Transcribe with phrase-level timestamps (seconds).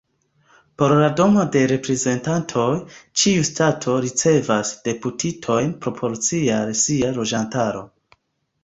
[0.81, 2.65] Por la Domo de Reprezentantoj,
[3.23, 7.89] ĉiu ŝtato ricevas deputitojn proporcie al sia loĝantaro.